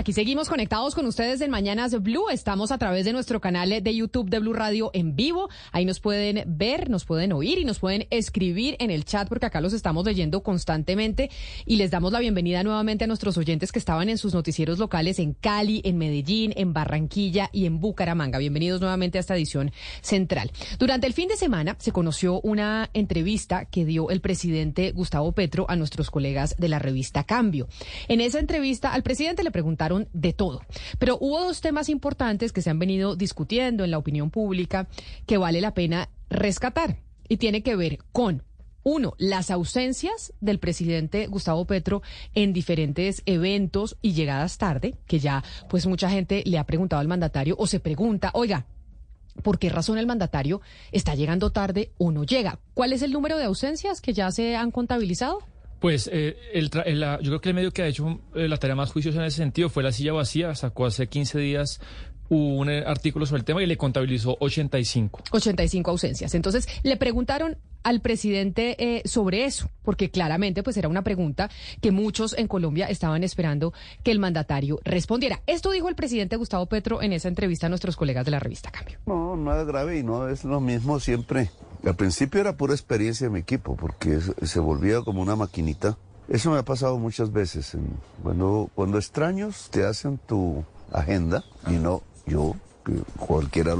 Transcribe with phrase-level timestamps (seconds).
[0.00, 2.30] aquí seguimos conectados con ustedes en Mañanas Blue.
[2.30, 5.50] Estamos a través de nuestro canal de YouTube de Blue Radio en vivo.
[5.72, 9.44] Ahí nos pueden ver, nos pueden oír y nos pueden escribir en el chat porque
[9.44, 11.30] acá los estamos leyendo constantemente
[11.66, 15.18] y les damos la bienvenida nuevamente a nuestros oyentes que estaban en sus noticieros locales
[15.18, 18.38] en Cali, en Medellín, en Barranquilla y en Bucaramanga.
[18.38, 19.70] Bienvenidos nuevamente a esta edición
[20.00, 20.50] central.
[20.78, 25.66] Durante el fin de semana se conoció una entrevista que dio el presidente Gustavo Petro
[25.68, 27.68] a nuestros colegas de la revista Cambio.
[28.08, 30.62] En esa entrevista al presidente le preguntaron de todo,
[30.98, 34.88] pero hubo dos temas importantes que se han venido discutiendo en la opinión pública
[35.26, 38.42] que vale la pena rescatar y tiene que ver con
[38.82, 42.02] uno, las ausencias del presidente Gustavo Petro
[42.34, 47.08] en diferentes eventos y llegadas tarde, que ya pues mucha gente le ha preguntado al
[47.08, 48.66] mandatario o se pregunta, oiga,
[49.42, 50.60] ¿por qué razón el mandatario
[50.92, 52.58] está llegando tarde o no llega?
[52.74, 55.40] ¿Cuál es el número de ausencias que ya se han contabilizado?
[55.80, 58.92] Pues eh, el yo creo que el medio que ha hecho eh, la tarea más
[58.92, 61.80] juiciosa en ese sentido fue La Silla Vacía, sacó hace 15 días
[62.30, 65.24] un eh, artículo sobre el tema y le contabilizó 85.
[65.32, 66.34] 85 ausencias.
[66.34, 71.90] Entonces, le preguntaron al presidente eh, sobre eso, porque claramente pues era una pregunta que
[71.90, 73.72] muchos en Colombia estaban esperando
[74.04, 75.42] que el mandatario respondiera.
[75.46, 78.70] Esto dijo el presidente Gustavo Petro en esa entrevista a nuestros colegas de la revista
[78.70, 78.98] Cambio.
[79.06, 81.50] No, nada grave y no es lo mismo siempre.
[81.84, 85.96] Al principio era pura experiencia de mi equipo, porque se volvía como una maquinita.
[86.28, 87.76] Eso me ha pasado muchas veces.
[88.22, 93.74] Cuando, cuando extraños te hacen tu agenda y no yo, que cualquiera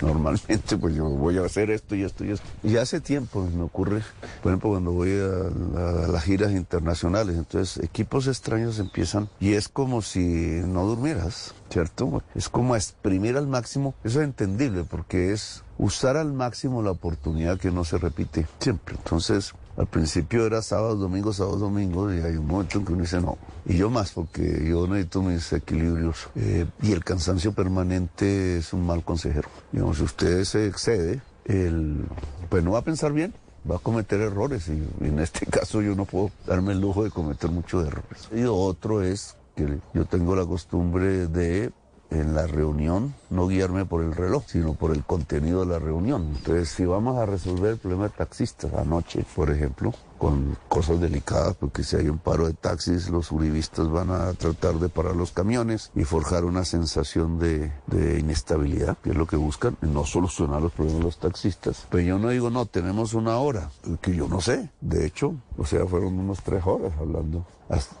[0.00, 2.46] normalmente, pues yo voy a hacer esto y esto y esto.
[2.62, 4.02] Y hace tiempo me ocurre,
[4.42, 10.02] por ejemplo, cuando voy a, las giras internacionales, entonces equipos extraños empiezan y es como
[10.02, 12.22] si no durmieras, ¿cierto?
[12.34, 17.58] Es como exprimir al máximo, eso es entendible porque es usar al máximo la oportunidad
[17.58, 18.96] que no se repite siempre.
[18.96, 23.02] Entonces, al principio era sábado, domingo, sábado, domingo, y hay un momento en que uno
[23.02, 23.38] dice no.
[23.64, 26.28] Y yo más, porque yo necesito mis equilibrios.
[26.34, 29.48] Eh, y el cansancio permanente es un mal consejero.
[29.72, 32.04] Digamos, si usted se excede, el,
[32.50, 33.32] pues no va a pensar bien,
[33.68, 34.68] va a cometer errores.
[34.68, 38.28] Y, y en este caso yo no puedo darme el lujo de cometer muchos errores.
[38.34, 41.72] Y otro es que yo tengo la costumbre de
[42.10, 46.34] en la reunión no guiarme por el reloj, sino por el contenido de la reunión.
[46.36, 51.56] Entonces, si vamos a resolver el problema de taxistas anoche, por ejemplo, con cosas delicadas,
[51.56, 55.32] porque si hay un paro de taxis, los uribistas van a tratar de parar los
[55.32, 60.60] camiones y forjar una sensación de, de inestabilidad, que es lo que buscan, no solucionar
[60.60, 61.86] los problemas de los taxistas.
[61.90, 63.70] Pero yo no digo, no, tenemos una hora,
[64.02, 64.68] que yo no sé.
[64.80, 67.46] De hecho, o sea, fueron unos tres horas hablando.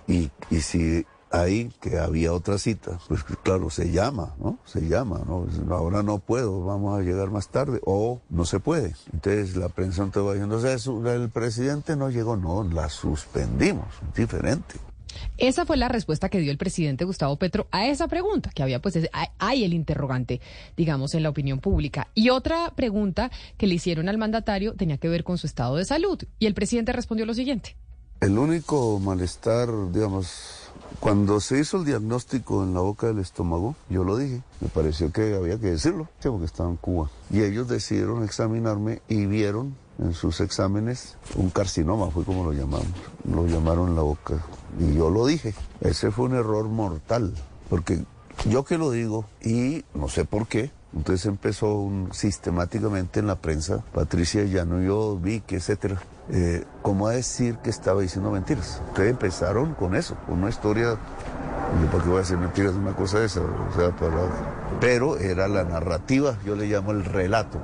[0.08, 4.58] Y, y si ahí que había otra cita, pues claro, se llama, ¿no?
[4.64, 5.46] Se llama, ¿no?
[5.70, 8.94] Ahora no puedo, vamos a llegar más tarde, o no se puede.
[9.12, 12.88] Entonces la prensa no te va diciendo, o sea, el presidente no llegó, no, la
[12.88, 14.74] suspendimos, diferente.
[15.38, 18.80] Esa fue la respuesta que dio el presidente Gustavo Petro a esa pregunta, que había
[18.80, 18.98] pues
[19.38, 20.40] hay el interrogante,
[20.76, 22.08] digamos, en la opinión pública.
[22.14, 25.84] Y otra pregunta que le hicieron al mandatario tenía que ver con su estado de
[25.84, 26.22] salud.
[26.38, 27.76] Y el presidente respondió lo siguiente.
[28.20, 30.69] El único malestar, digamos,
[31.00, 35.10] cuando se hizo el diagnóstico en la boca del estómago, yo lo dije, me pareció
[35.10, 37.10] que había que decirlo, porque estaba en Cuba.
[37.30, 42.86] Y ellos decidieron examinarme y vieron en sus exámenes un carcinoma, fue como lo llamamos,
[43.24, 44.44] lo llamaron en la boca.
[44.78, 47.34] Y yo lo dije, ese fue un error mortal,
[47.70, 48.04] porque
[48.46, 53.82] yo que lo digo, y no sé por qué, entonces empezó sistemáticamente en la prensa,
[53.94, 58.82] Patricia Llano, yo vi que etcétera, eh, ¿cómo a decir que estaba diciendo mentiras?
[58.88, 60.96] Ustedes empezaron con eso, con una historia,
[61.90, 62.74] ¿por qué voy a decir mentiras?
[62.74, 63.94] Una cosa de esa, o sea,
[64.80, 67.58] pero era la narrativa, yo le llamo el relato,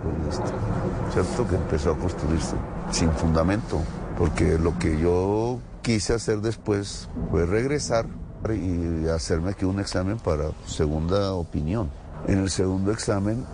[1.12, 1.48] ¿cierto?
[1.48, 2.56] Que empezó a construirse
[2.90, 3.80] sin fundamento,
[4.18, 8.06] porque lo que yo quise hacer después fue regresar
[8.48, 11.90] y hacerme aquí un examen para segunda opinión.
[12.26, 13.44] En el segundo examen,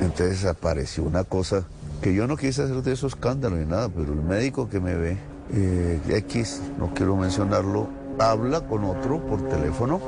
[0.00, 1.64] entonces apareció una cosa
[2.02, 4.94] que yo no quise hacer de esos escándalos ni nada, pero el médico que me
[4.94, 5.16] ve,
[5.52, 7.88] eh, X, no quiero mencionarlo,
[8.18, 10.00] habla con otro por teléfono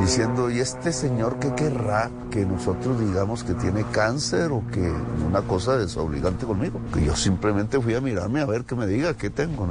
[0.00, 4.92] diciendo, ¿y este señor qué querrá que nosotros digamos que tiene cáncer o que
[5.26, 6.80] una cosa desobligante conmigo?
[6.92, 9.68] Que yo simplemente fui a mirarme a ver qué me diga, qué tengo.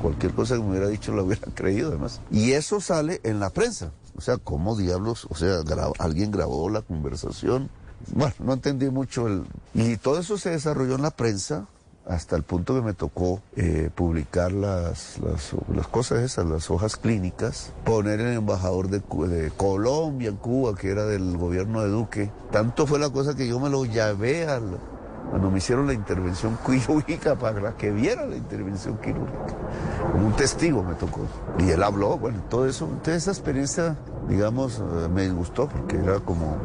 [0.00, 2.20] Cualquier cosa que me hubiera dicho la hubiera creído además.
[2.30, 3.90] Y eso sale en la prensa.
[4.16, 5.26] O sea, ¿cómo diablos?
[5.30, 5.60] O sea,
[5.98, 7.70] alguien grabó la conversación
[8.12, 9.44] bueno, no entendí mucho el...
[9.72, 11.66] Y todo eso se desarrolló en la prensa
[12.06, 17.72] hasta el punto que me tocó eh, publicar las, las, cosas esas, las hojas clínicas,
[17.84, 22.30] poner el embajador de, de, Colombia en Cuba, que era del gobierno de Duque.
[22.50, 24.78] Tanto fue la cosa que yo me lo llevé al,
[25.30, 29.56] cuando me hicieron la intervención quirúrgica para que viera la intervención quirúrgica.
[30.12, 31.20] Como un testigo me tocó.
[31.58, 32.86] Y él habló, bueno, todo eso.
[32.86, 33.96] Entonces esa experiencia,
[34.28, 36.56] digamos, eh, me gustó porque era como,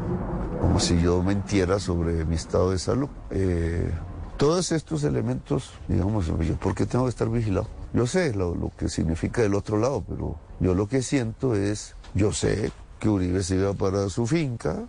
[0.60, 3.08] como si yo mentiera sobre mi estado de salud.
[3.30, 3.90] Eh,
[4.36, 7.66] todos estos elementos, digamos, yo, ¿por qué tengo que estar vigilado?
[7.92, 11.94] Yo sé lo, lo que significa del otro lado, pero yo lo que siento es,
[12.14, 14.84] yo sé que Uribe se iba para su finca,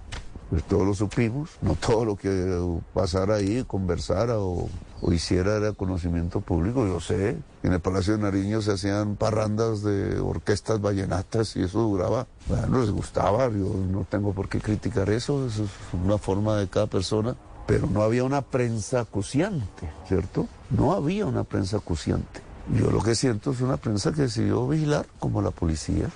[0.51, 2.61] pues todos lo supimos, no todo lo que
[2.93, 4.67] pasara ahí, conversara o,
[5.09, 10.19] hiciera era conocimiento público, yo sé, en el Palacio de Nariño se hacían parrandas de
[10.19, 15.47] orquestas vallenatas y eso duraba, bueno, les gustaba, yo no tengo por qué criticar eso,
[15.47, 20.49] eso es una forma de cada persona, pero no había una prensa acuciante, ¿cierto?
[20.69, 22.41] No había una prensa acuciante.
[22.75, 26.09] Yo lo que siento es una prensa que decidió vigilar como la policía.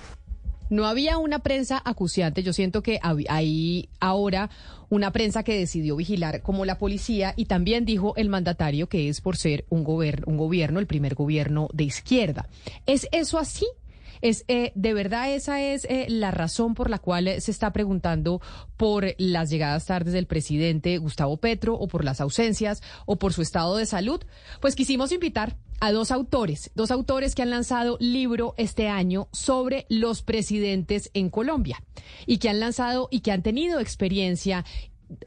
[0.70, 2.42] No había una prensa acuciante.
[2.42, 4.50] Yo siento que hay ahora
[4.88, 9.20] una prensa que decidió vigilar como la policía y también dijo el mandatario que es
[9.20, 9.80] por ser un,
[10.26, 12.48] un gobierno, el primer gobierno de izquierda.
[12.86, 13.66] ¿Es eso así?
[14.22, 18.40] Es, eh, ¿De verdad esa es eh, la razón por la cual se está preguntando
[18.76, 23.42] por las llegadas tardes del presidente Gustavo Petro o por las ausencias o por su
[23.42, 24.22] estado de salud?
[24.60, 29.86] Pues quisimos invitar a dos autores, dos autores que han lanzado libro este año sobre
[29.88, 31.82] los presidentes en Colombia
[32.26, 34.64] y que han lanzado y que han tenido experiencia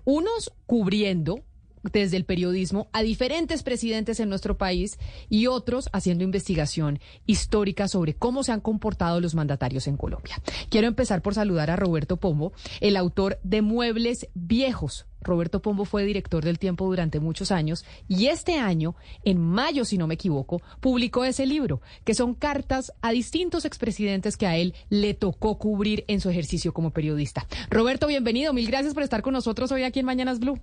[0.05, 1.43] unos cubriendo
[1.83, 4.97] desde el periodismo a diferentes presidentes en nuestro país
[5.29, 10.41] y otros haciendo investigación histórica sobre cómo se han comportado los mandatarios en Colombia.
[10.69, 15.05] Quiero empezar por saludar a Roberto Pombo, el autor de Muebles Viejos.
[15.21, 19.97] Roberto Pombo fue director del tiempo durante muchos años y este año, en mayo si
[19.97, 24.73] no me equivoco, publicó ese libro, que son cartas a distintos expresidentes que a él
[24.89, 27.45] le tocó cubrir en su ejercicio como periodista.
[27.69, 30.59] Roberto, bienvenido, mil gracias por estar con nosotros hoy aquí en Mañanas Blue.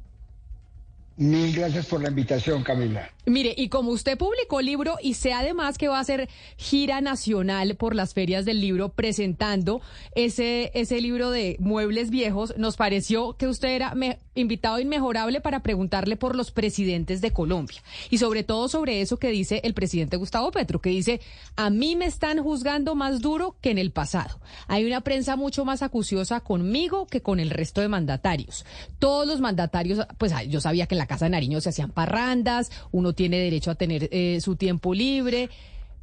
[1.18, 3.10] Mil gracias por la invitación, Camila.
[3.24, 6.28] Mire, y como usted publicó libro y sé además que va a hacer
[6.58, 9.80] gira nacional por las ferias del libro presentando
[10.14, 13.94] ese, ese libro de muebles viejos, nos pareció que usted era
[14.36, 17.82] invitado inmejorable para preguntarle por los presidentes de Colombia.
[18.10, 21.20] Y sobre todo sobre eso que dice el presidente Gustavo Petro, que dice,
[21.56, 24.38] a mí me están juzgando más duro que en el pasado.
[24.68, 28.64] Hay una prensa mucho más acuciosa conmigo que con el resto de mandatarios.
[28.98, 32.70] Todos los mandatarios, pues yo sabía que en la Casa de Nariño se hacían parrandas,
[32.92, 35.50] uno tiene derecho a tener eh, su tiempo libre.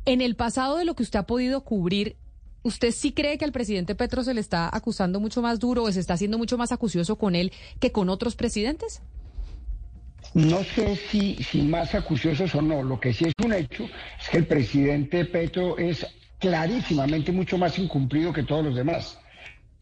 [0.05, 2.17] En el pasado de lo que usted ha podido cubrir,
[2.63, 5.91] ¿usted sí cree que al presidente Petro se le está acusando mucho más duro o
[5.91, 9.01] se está haciendo mucho más acucioso con él que con otros presidentes?
[10.33, 12.81] No sé si, si más acuciosos o no.
[12.81, 13.83] Lo que sí es un hecho
[14.19, 16.05] es que el presidente Petro es
[16.39, 19.19] clarísimamente mucho más incumplido que todos los demás.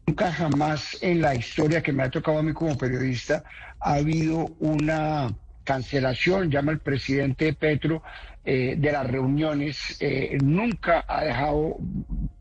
[0.06, 3.44] Nunca jamás en la historia que me ha tocado a mí como periodista
[3.80, 5.32] ha habido una
[5.64, 8.02] cancelación, llama el presidente Petro,
[8.44, 9.96] eh, de las reuniones.
[10.00, 11.76] Eh, nunca ha dejado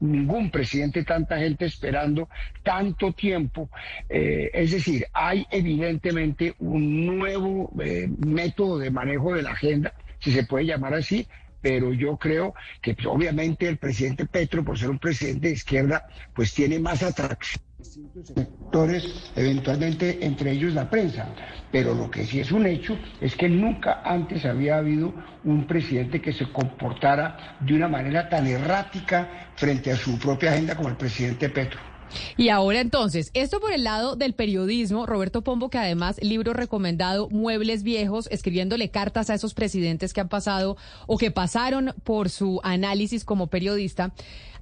[0.02, 2.28] ningún presidente tanta gente esperando
[2.64, 3.70] tanto tiempo.
[4.10, 7.72] Eh, es decir, hay evidentemente un nuevo
[8.18, 11.28] método de manejo de la agenda, si se puede llamar así,
[11.62, 16.08] pero yo creo que pues, obviamente el presidente Petro, por ser un presidente de izquierda,
[16.34, 21.28] pues tiene más atracción distintos sectores, eventualmente entre ellos la prensa.
[21.72, 25.14] Pero lo que sí es un hecho es que nunca antes había habido
[25.44, 30.76] un presidente que se comportara de una manera tan errática frente a su propia agenda
[30.76, 31.91] como el presidente Petro.
[32.38, 37.30] Y ahora entonces, esto por el lado del periodismo, Roberto Pombo, que además libro recomendado
[37.30, 40.78] Muebles Viejos, escribiéndole cartas a esos presidentes que han pasado
[41.08, 44.14] o que pasaron por su análisis como periodista.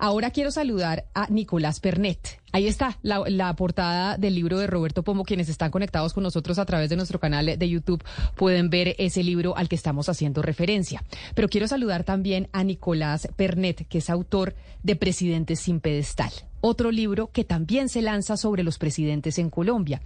[0.01, 2.39] Ahora quiero saludar a Nicolás Pernet.
[2.53, 5.25] Ahí está la, portada del libro de Roberto Pombo.
[5.25, 8.03] Quienes están conectados con nosotros a través de nuestro canal de YouTube
[8.35, 11.03] pueden ver ese libro al que estamos haciendo referencia.
[11.35, 16.91] Pero quiero saludar también a Nicolás Pernet, que es autor de Presidentes sin Pedestal, otro
[16.91, 20.01] libro que también se lanza sobre los presidentes en Colombia.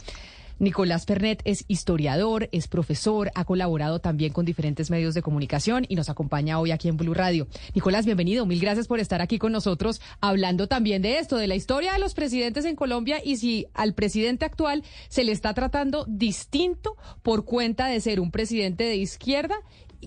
[0.59, 5.95] Nicolás Pernet es historiador, es profesor, ha colaborado también con diferentes medios de comunicación y
[5.95, 7.47] nos acompaña hoy aquí en Blue Radio.
[7.73, 8.45] Nicolás, bienvenido.
[8.45, 11.99] Mil gracias por estar aquí con nosotros hablando también de esto, de la historia de
[11.99, 17.45] los presidentes en Colombia y si al presidente actual se le está tratando distinto por
[17.45, 19.55] cuenta de ser un presidente de izquierda,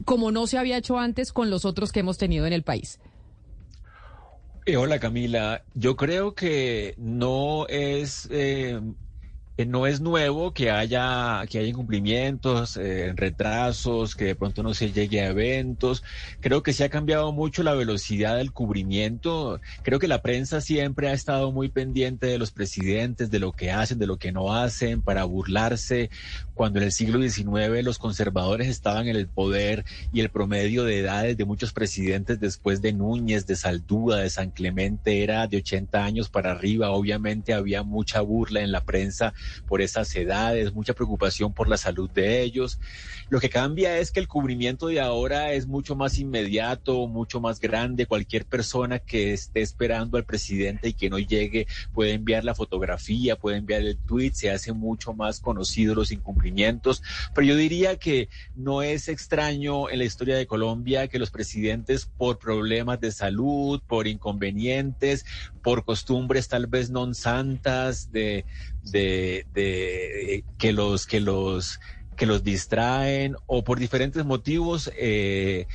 [0.05, 3.01] como no se había hecho antes con los otros que hemos tenido en el país.
[4.69, 8.81] Eh, hola Camila, yo creo que no es eh,
[9.65, 14.93] no es nuevo que haya, que haya incumplimientos, eh, retrasos, que de pronto no se
[14.93, 16.03] llegue a eventos.
[16.41, 19.61] Creo que se ha cambiado mucho la velocidad del cubrimiento.
[19.83, 23.71] Creo que la prensa siempre ha estado muy pendiente de los presidentes, de lo que
[23.71, 26.11] hacen, de lo que no hacen, para burlarse.
[26.57, 31.01] Cuando en el siglo XIX los conservadores estaban en el poder y el promedio de
[31.01, 36.03] edades de muchos presidentes después de Núñez, de Saldúa, de San Clemente era de 80
[36.03, 36.93] años para arriba.
[36.93, 39.35] Obviamente había mucha burla en la prensa
[39.69, 42.81] por esas edades, mucha preocupación por la salud de ellos.
[43.29, 47.61] Lo que cambia es que el cubrimiento de ahora es mucho más inmediato, mucho más
[47.61, 48.07] grande.
[48.07, 53.37] Cualquier persona que esté esperando al presidente y que no llegue puede enviar la fotografía,
[53.37, 56.46] puede enviar el tweet, se hace mucho más conocido los incumplimientos.
[57.35, 62.07] Pero yo diría que no es extraño en la historia de Colombia que los presidentes
[62.07, 65.25] por problemas de salud, por inconvenientes,
[65.63, 68.45] por costumbres tal vez non santas de,
[70.59, 71.81] que los que los
[72.17, 75.67] que los distraen o por diferentes motivos eh,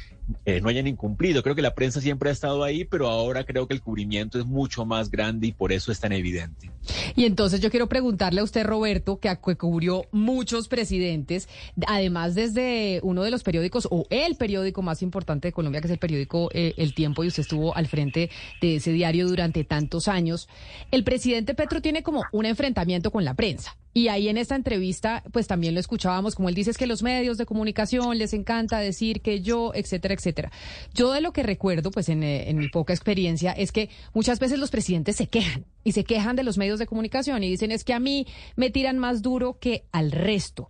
[0.46, 1.44] eh, no hayan incumplido.
[1.44, 4.46] Creo que la prensa siempre ha estado ahí, pero ahora creo que el cubrimiento es
[4.46, 6.72] mucho más grande y por eso es tan evidente.
[7.16, 11.48] Y entonces yo quiero preguntarle a usted, Roberto, que cubrió muchos presidentes,
[11.86, 15.94] además desde uno de los periódicos o el periódico más importante de Colombia, que es
[15.94, 18.30] el periódico eh, El Tiempo, y usted estuvo al frente
[18.62, 20.48] de ese diario durante tantos años.
[20.92, 23.76] El presidente Petro tiene como un enfrentamiento con la prensa.
[23.94, 27.04] Y ahí en esta entrevista, pues también lo escuchábamos, como él dice, es que los
[27.04, 30.52] medios de comunicación les encanta decir que yo, etcétera, etcétera.
[30.94, 34.40] Yo de lo que recuerdo, pues en, eh, en mi poca experiencia, es que muchas
[34.40, 37.72] veces los presidentes se quejan y se quejan de los medios de comunicación y dicen
[37.72, 40.70] es que a mí me tiran más duro que al resto.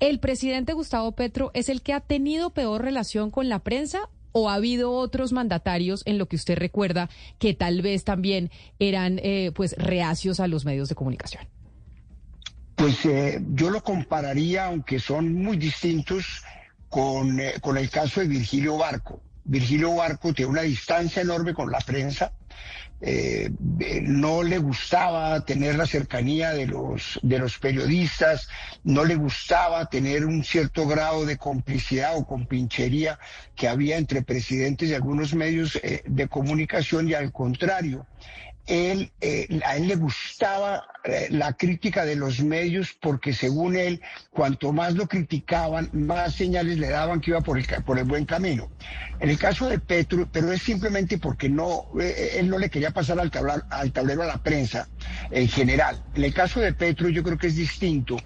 [0.00, 4.48] ¿El presidente Gustavo Petro es el que ha tenido peor relación con la prensa o
[4.48, 9.50] ha habido otros mandatarios en lo que usted recuerda que tal vez también eran eh,
[9.56, 11.42] pues reacios a los medios de comunicación?
[12.78, 16.44] Pues eh, yo lo compararía, aunque son muy distintos,
[16.88, 19.20] con, eh, con el caso de Virgilio Barco.
[19.42, 22.32] Virgilio Barco tiene una distancia enorme con la prensa.
[23.00, 23.50] Eh,
[24.02, 28.48] no le gustaba tener la cercanía de los, de los periodistas,
[28.84, 33.18] no le gustaba tener un cierto grado de complicidad o compinchería
[33.56, 38.06] que había entre presidentes y algunos medios de comunicación y al contrario,
[38.68, 39.10] él,
[39.64, 44.94] a él le gustaba eh, la crítica de los medios porque según él, cuanto más
[44.94, 48.68] lo criticaban, más señales le daban que iba por el, por el buen camino.
[49.20, 52.68] En el caso de Petro, pero es simplemente porque no, eh, eh, él no le
[52.68, 54.88] quería pasar al tablero, al tablero a la prensa
[55.30, 56.02] en general.
[56.14, 58.16] En el caso de Petro yo creo que es distinto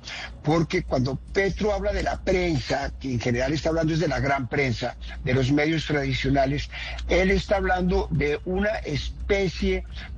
[0.43, 4.19] porque cuando Petro habla de la prensa, que en general está hablando es de la
[4.19, 6.69] gran prensa, de los medios tradicionales,
[7.09, 9.22] él está hablando de una especie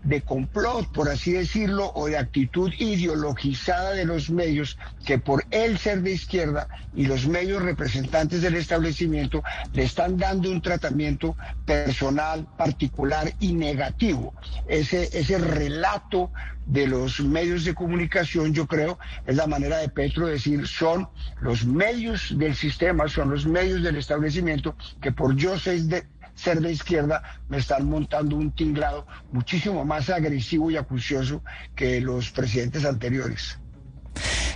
[0.02, 5.78] de complot, por así decirlo, o de actitud ideologizada de los medios que por él
[5.78, 9.42] ser de izquierda y los medios representantes del establecimiento
[9.72, 14.34] le están dando un tratamiento personal, particular y negativo.
[14.66, 16.30] Ese, ese relato
[16.66, 21.08] de los medios de comunicación, yo creo, es la manera de Petro decir, son
[21.40, 26.04] los medios del sistema, son los medios del establecimiento que por yo ser de,
[26.34, 31.42] ser de izquierda, me están montando un tinglado muchísimo más agresivo y acucioso
[31.74, 33.58] que los presidentes anteriores.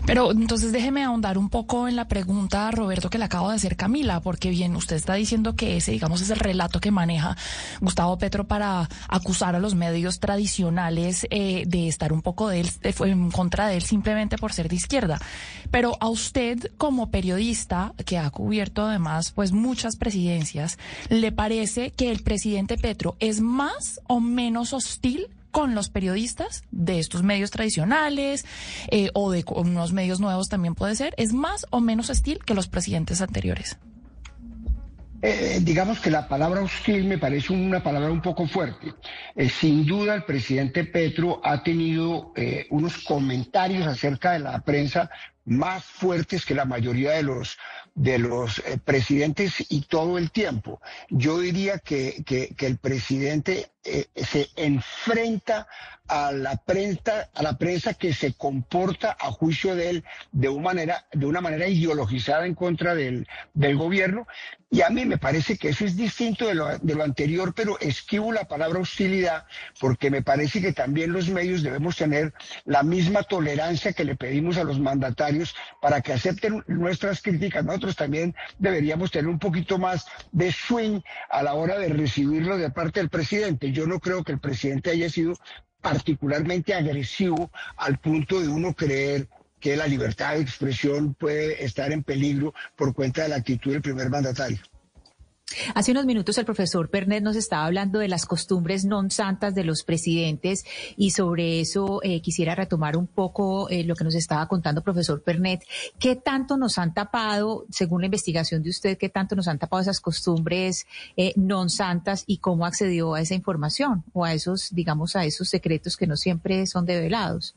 [0.06, 3.76] Pero entonces déjeme ahondar un poco en la pregunta, Roberto, que le acabo de hacer
[3.76, 7.36] Camila, porque bien, usted está diciendo que ese, digamos, es el relato que maneja
[7.80, 12.70] Gustavo Petro para acusar a los medios tradicionales eh, de estar un poco de él,
[12.82, 15.20] en contra de él simplemente por ser de izquierda.
[15.70, 22.10] Pero a usted, como periodista, que ha cubierto además pues muchas presidencias, ¿le parece que
[22.10, 28.44] el presidente Petro es más o menos hostil con los periodistas de estos medios tradicionales
[28.90, 32.54] eh, o de unos medios nuevos también puede ser, es más o menos hostil que
[32.54, 33.78] los presidentes anteriores.
[35.20, 38.94] Eh, digamos que la palabra hostil me parece una palabra un poco fuerte.
[39.34, 42.32] Eh, sin duda el presidente Petro ha tenido
[42.70, 45.10] unos comentarios acerca de la prensa
[45.44, 47.58] más fuertes que la mayoría de los
[47.96, 50.80] de los presidentes y todo el tiempo.
[51.10, 55.66] Yo diría que, que, que el presidente eh, se enfrenta
[56.08, 60.62] a la prensa, a la prensa que se comporta a juicio de él de una
[60.62, 64.26] manera, de una manera ideologizada en contra del, del gobierno.
[64.70, 67.78] Y a mí me parece que eso es distinto de lo, de lo anterior, pero
[67.80, 69.46] esquivo la palabra hostilidad,
[69.80, 72.34] porque me parece que también los medios debemos tener
[72.66, 77.64] la misma tolerancia que le pedimos a los mandatarios para que acepten nuestras críticas.
[77.64, 82.70] Nosotros también deberíamos tener un poquito más de swing a la hora de recibirlo de
[82.70, 85.34] parte del presidente yo no creo que el presidente haya sido
[85.80, 89.28] particularmente agresivo al punto de uno creer
[89.60, 93.82] que la libertad de expresión puede estar en peligro por cuenta de la actitud del
[93.82, 94.58] primer mandatario.
[95.74, 99.64] Hace unos minutos el profesor Pernet nos estaba hablando de las costumbres non santas de
[99.64, 104.46] los presidentes y sobre eso eh, quisiera retomar un poco eh, lo que nos estaba
[104.46, 105.64] contando profesor Pernet.
[105.98, 109.80] ¿Qué tanto nos han tapado, según la investigación de usted, qué tanto nos han tapado
[109.80, 110.86] esas costumbres
[111.16, 115.48] eh, non santas y cómo accedió a esa información o a esos, digamos, a esos
[115.48, 117.56] secretos que no siempre son develados?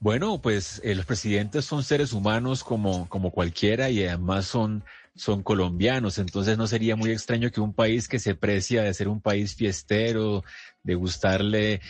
[0.00, 4.84] Bueno, pues los presidentes son seres humanos como, como cualquiera y además son
[5.16, 9.08] son colombianos, entonces no sería muy extraño que un país que se precia de ser
[9.08, 10.44] un país fiestero,
[10.82, 11.80] de gustarle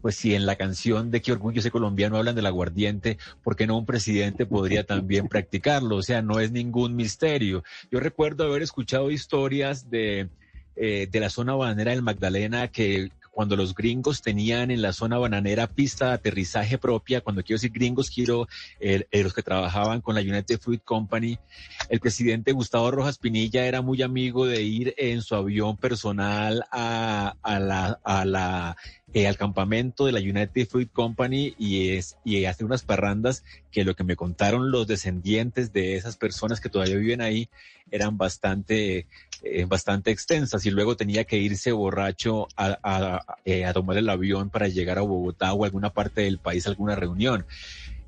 [0.00, 3.66] pues si en la canción de qué orgullo ese colombiano hablan del aguardiente, ¿por qué
[3.66, 5.96] no un presidente podría también practicarlo?
[5.96, 7.62] O sea, no es ningún misterio.
[7.90, 10.28] Yo recuerdo haber escuchado historias de,
[10.76, 13.10] eh, de la zona banera del Magdalena que
[13.40, 17.72] cuando los gringos tenían en la zona bananera pista de aterrizaje propia, cuando quiero decir
[17.72, 18.46] gringos, quiero
[18.80, 21.38] eh, los que trabajaban con la United Fruit Company,
[21.88, 27.34] el presidente Gustavo Rojas Pinilla era muy amigo de ir en su avión personal a,
[29.14, 33.42] eh, al campamento de la United Fruit Company y, es, y hacer unas parrandas
[33.72, 37.48] que lo que me contaron los descendientes de esas personas que todavía viven ahí
[37.90, 39.06] eran bastante,
[39.42, 44.50] eh, bastante extensas y luego tenía que irse borracho a, a, eh, tomar el avión
[44.50, 47.46] para llegar a Bogotá o a alguna parte del país a alguna reunión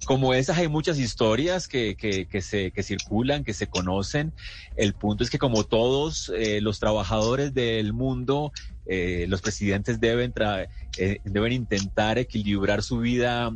[0.04, 4.32] como esas hay muchas historias que, que, que, se, que circulan, que se conocen.
[4.74, 8.52] El punto es que como todos eh, los trabajadores del mundo,
[8.84, 10.34] los presidentes deben,
[10.98, 13.52] eh, deben intentar equilibrar su vida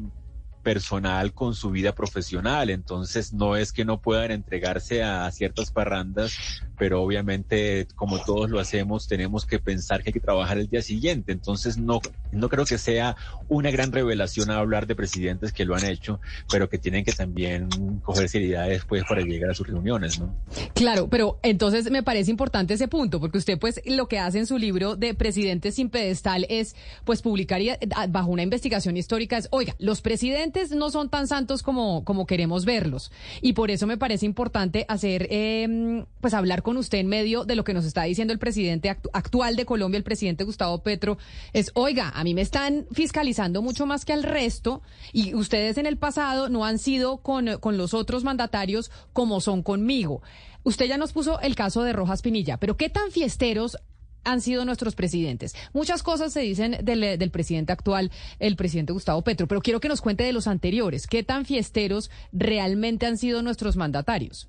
[0.67, 2.71] personal con su vida profesional.
[2.71, 6.37] Entonces, no es que no puedan entregarse a ciertas parrandas,
[6.79, 10.83] pero obviamente, como todos lo hacemos, tenemos que pensar que hay que trabajar el día
[10.83, 11.33] siguiente.
[11.33, 12.01] Entonces, no,
[12.33, 13.17] no creo que sea
[13.49, 17.69] una gran revelación hablar de presidentes que lo han hecho, pero que tienen que también
[18.03, 20.35] coger seriedad después para llegar a sus reuniones, ¿no?
[20.75, 24.47] Claro, pero entonces me parece importante ese punto, porque usted, pues, lo que hace en
[24.47, 27.61] su libro de Presidentes sin pedestal es, pues, publicar
[28.09, 32.65] bajo una investigación histórica es, oiga, los presidentes no son tan santos como, como queremos
[32.65, 33.11] verlos.
[33.41, 37.55] Y por eso me parece importante hacer, eh, pues hablar con usted en medio de
[37.55, 41.17] lo que nos está diciendo el presidente actual de Colombia, el presidente Gustavo Petro,
[41.53, 44.83] es, oiga, a mí me están fiscalizando mucho más que al resto
[45.13, 49.63] y ustedes en el pasado no han sido con, con los otros mandatarios como son
[49.63, 50.23] conmigo.
[50.65, 53.77] Usted ya nos puso el caso de Rojas Pinilla, pero ¿qué tan fiesteros
[54.25, 55.55] han sido nuestros presidentes.
[55.73, 59.89] Muchas cosas se dicen del, del, presidente actual, el presidente Gustavo Petro, pero quiero que
[59.89, 61.07] nos cuente de los anteriores.
[61.07, 64.49] ¿Qué tan fiesteros realmente han sido nuestros mandatarios?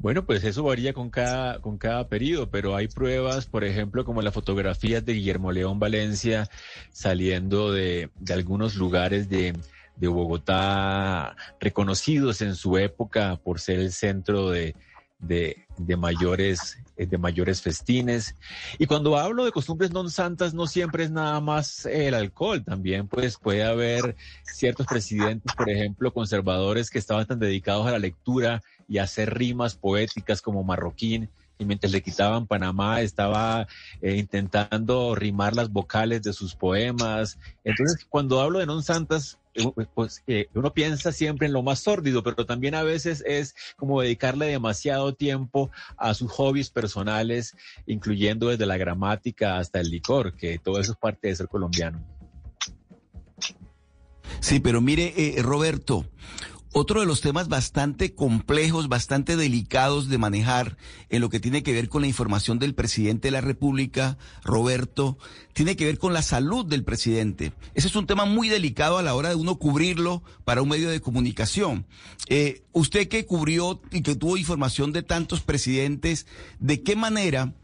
[0.00, 4.22] Bueno, pues eso varía con cada, con cada periodo, pero hay pruebas, por ejemplo, como
[4.22, 6.48] las fotografías de Guillermo León Valencia
[6.90, 9.52] saliendo de, de algunos lugares de,
[9.96, 14.74] de Bogotá reconocidos en su época por ser el centro de,
[15.20, 18.34] de, de, mayores, eh, de mayores festines.
[18.78, 23.08] Y cuando hablo de costumbres non santas, no siempre es nada más el alcohol, también
[23.08, 28.62] pues puede haber ciertos presidentes, por ejemplo, conservadores que estaban tan dedicados a la lectura
[28.88, 31.30] y a hacer rimas poéticas como Marroquín,
[31.60, 33.68] y mientras le quitaban Panamá estaba
[34.00, 37.38] eh, intentando rimar las vocales de sus poemas.
[37.64, 41.80] Entonces, cuando hablo de non santas, eh, pues eh, uno piensa siempre en lo más
[41.80, 47.54] sórdido, pero también a veces es como dedicarle demasiado tiempo a sus hobbies personales,
[47.86, 52.02] incluyendo desde la gramática hasta el licor, que todo eso es parte de ser colombiano.
[54.40, 56.06] Sí, pero mire, Roberto,
[56.72, 60.76] otro de los temas bastante complejos, bastante delicados de manejar
[61.08, 65.18] en lo que tiene que ver con la información del presidente de la República, Roberto,
[65.52, 67.52] tiene que ver con la salud del presidente.
[67.74, 70.90] Ese es un tema muy delicado a la hora de uno cubrirlo para un medio
[70.90, 71.86] de comunicación.
[72.28, 76.26] Eh, usted que cubrió y que tuvo información de tantos presidentes,
[76.60, 77.54] ¿de qué manera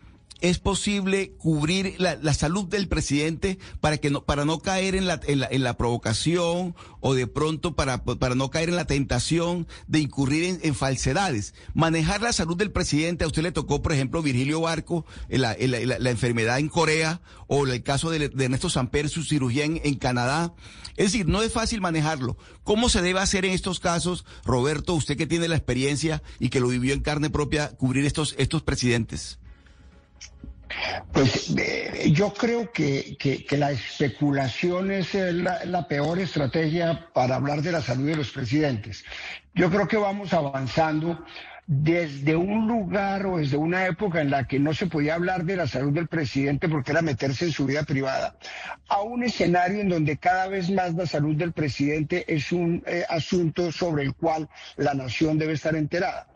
[0.40, 5.20] es posible cubrir la, salud del presidente para que no, para no caer en la,
[5.26, 9.66] en la, en la provocación o de pronto para, para no caer en la tentación
[9.86, 11.54] de incurrir en, falsedades.
[11.72, 15.98] Manejar la salud del presidente, a usted le tocó, por ejemplo, Virgilio Barco, la, la,
[15.98, 19.94] la enfermedad en Corea, o el caso de, de Ernesto Samper, su cirugía en, en
[19.94, 20.54] Canadá.
[20.96, 22.36] Es decir, no es fácil manejarlo.
[22.64, 26.60] ¿Cómo se debe hacer en estos casos, Roberto, usted que tiene la experiencia y que
[26.60, 29.38] lo vivió en carne propia, cubrir estos, estos presidentes?
[31.12, 37.62] Pues eh, yo creo que, que, la especulación es la, la, peor estrategia para hablar
[37.62, 39.04] de la salud de los presidentes.
[39.54, 41.24] Yo creo que vamos avanzando
[41.66, 45.56] desde un lugar o desde una época en la que no se podía hablar de
[45.56, 48.36] la salud del presidente porque era meterse en su vida privada,
[48.88, 53.04] a un escenario en donde cada vez más la salud del presidente es un eh,
[53.08, 56.28] asunto sobre el cual la nación debe estar enterada.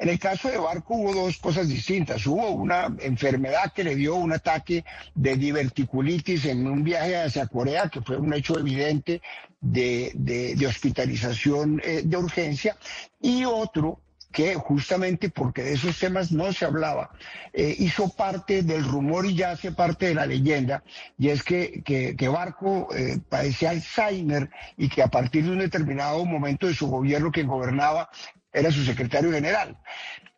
[0.00, 2.26] En el caso de Barco hubo dos cosas distintas.
[2.26, 4.82] Hubo una enfermedad que le dio un ataque
[5.14, 9.20] de diverticulitis en un viaje hacia Corea, que fue un hecho evidente
[9.60, 12.78] de, hospitalización eh, de urgencia,
[13.20, 14.00] y otro
[14.32, 17.10] que justamente porque de esos temas no se hablaba,
[17.52, 20.82] eh, hizo parte del rumor y ya hace parte de la leyenda,
[21.18, 26.24] y es que, que, Barco eh, padecía Alzheimer y que a partir de un determinado
[26.24, 28.08] momento de su gobierno que gobernaba
[28.52, 29.76] era su secretario general.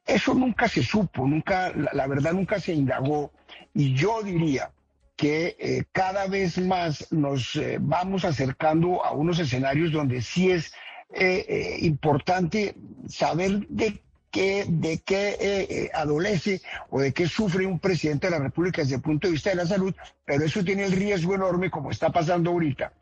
[0.06, 3.32] Eso nunca se supo, nunca, la, verdad nunca se indagó,
[3.72, 4.70] y yo diría
[5.16, 10.72] que eh, cada vez más nos vamos acercando a unos escenarios donde sí es
[11.14, 12.74] eh, eh, importante
[13.06, 18.38] saber de qué, de qué eh, adolece o de qué sufre un presidente de la
[18.38, 19.94] República desde el punto de vista de la salud,
[20.24, 22.94] pero eso tiene el riesgo enorme, como está pasando ahorita,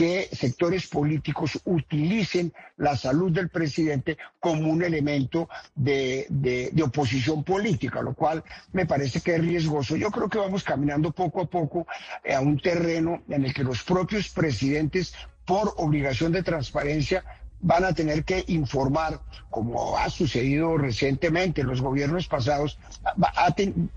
[0.00, 8.00] que sectores políticos utilicen la salud del presidente como un elemento de, de, oposición política,
[8.00, 9.96] lo cual me parece que es riesgoso.
[9.96, 11.86] Yo creo que vamos caminando poco a poco
[12.34, 15.12] a un terreno en el que los propios presidentes,
[15.44, 17.22] por obligación de transparencia,
[17.62, 19.20] van a tener que informar,
[19.50, 22.78] como ha sucedido recientemente en los gobiernos pasados,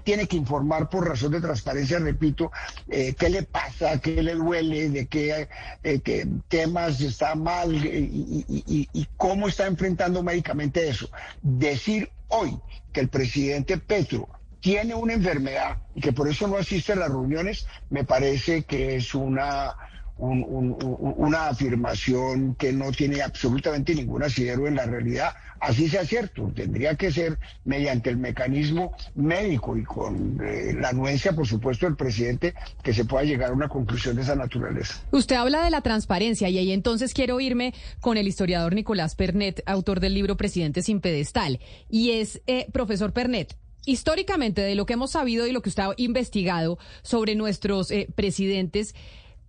[0.04, 2.52] tiene que informar por razón de transparencia, repito,
[2.90, 5.48] eh, qué le pasa, qué le duele, de qué,
[5.84, 11.10] eh, temas está mal y, cómo está enfrentando médicamente eso.
[11.42, 12.60] Decir hoy
[12.92, 14.28] que el presidente Petro
[14.60, 18.96] tiene una enfermedad y que por eso no asiste a las reuniones, me parece que
[18.96, 19.76] es una
[20.18, 26.96] una afirmación que no tiene absolutamente ningún asidero en la realidad, así sea cierto, tendría
[26.96, 32.54] que ser mediante el mecanismo médico y con eh, la anuencia, por supuesto, del presidente,
[32.84, 35.02] que se pueda llegar a una conclusión de esa naturaleza.
[35.12, 39.64] Usted habla de la transparencia y ahí entonces quiero irme con el historiador Nicolás Pernet,
[39.66, 41.60] autor del libro Presidente sin pedestal.
[41.90, 45.84] Y es, eh, profesor Pernet, históricamente, de lo que hemos sabido y lo que usted
[45.84, 48.96] ha investigado sobre nuestros eh, presidentes,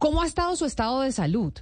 [0.04, 1.54] ¿Cómo ha estado su estado de salud?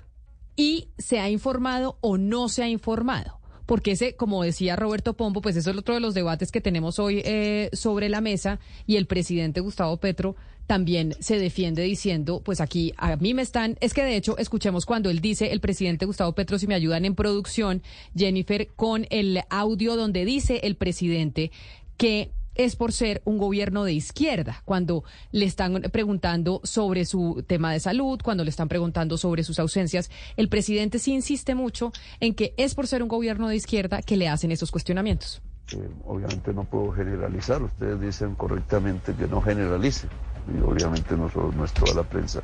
[0.57, 3.38] ¿Y se ha informado o no se ha informado?
[3.66, 6.98] Porque ese, como decía Roberto Pombo, pues eso es otro de los debates que tenemos
[6.98, 10.35] hoy eh, sobre la mesa y el presidente Gustavo Petro
[10.66, 14.87] también se defiende diciendo, pues aquí a mí me están, es que de hecho escuchemos
[14.87, 17.81] cuando él dice, el presidente Gustavo Petro, si me ayudan en producción,
[18.16, 21.52] Jennifer, con el audio donde dice el presidente
[21.96, 27.72] que es por ser un gobierno de izquierda, cuando le están preguntando sobre su tema
[27.72, 32.34] de salud, cuando le están preguntando sobre sus ausencias, el presidente sí insiste mucho en
[32.34, 35.42] que es por ser un gobierno de izquierda que le hacen esos cuestionamientos.
[35.72, 40.08] Eh, obviamente no puedo generalizar, ustedes dicen correctamente que no generalice,
[40.54, 42.42] y obviamente no, solo, no es toda la prensa,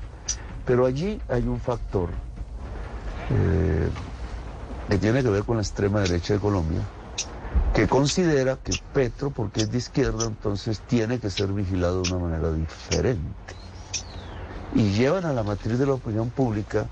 [0.64, 2.10] pero allí hay un factor
[3.30, 3.88] eh,
[4.88, 6.80] que tiene que ver con la extrema derecha de Colombia,
[7.78, 12.26] que considera que Petro, porque es de izquierda, entonces tiene que ser vigilado de una
[12.26, 13.54] manera diferente.
[14.74, 16.88] Y llevan a la matriz de la opinión pública,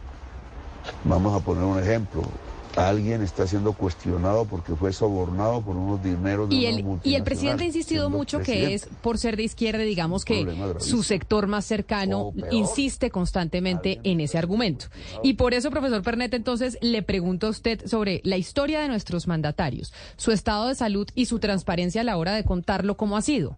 [1.03, 2.23] vamos a poner un ejemplo,
[2.77, 7.23] alguien está siendo cuestionado porque fue sobornado por unos dineros de y el y el
[7.23, 10.47] presidente ha insistido mucho que es por ser de izquierda digamos que
[10.79, 14.87] su sector más cercano insiste constantemente en ese argumento.
[15.23, 19.27] y por eso profesor Pernet entonces le pregunto a usted sobre la historia de nuestros
[19.27, 23.23] mandatarios su estado de salud y su transparencia a la hora de contarlo cómo ha
[23.23, 23.57] sido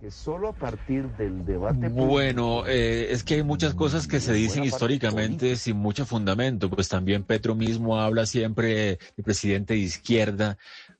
[0.00, 1.88] que solo a partir del debate.
[1.88, 6.88] Bueno, eh, es que hay muchas cosas que se dicen históricamente sin mucho fundamento, pues
[6.88, 10.56] también Petro mismo habla siempre de presidente de izquierda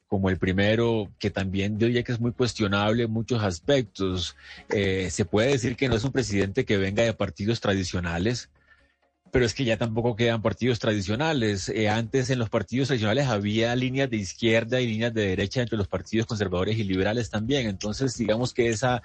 [0.06, 4.36] como el primero, que también diría que es muy cuestionable en muchos aspectos.
[4.68, 8.50] Eh, se puede decir que no es un presidente que venga de partidos tradicionales,
[9.30, 11.68] pero es que ya tampoco quedan partidos tradicionales.
[11.68, 15.78] Eh, antes en los partidos tradicionales había líneas de izquierda y líneas de derecha entre
[15.78, 17.68] los partidos conservadores y liberales también.
[17.68, 19.02] Entonces, digamos que esa,